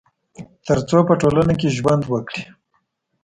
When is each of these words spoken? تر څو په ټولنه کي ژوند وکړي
تر 0.65 0.77
څو 0.89 0.97
په 1.07 1.13
ټولنه 1.21 1.53
کي 1.59 1.67
ژوند 1.77 2.03
وکړي 2.07 2.43